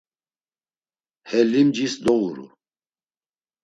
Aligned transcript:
He 1.29 1.39
limcis 1.51 1.93
doğuru. 2.03 2.45